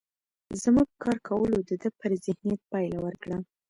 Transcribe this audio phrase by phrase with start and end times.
[0.61, 3.37] زموږ کار کولو د ده پر ذهنيت پايله ورکړه.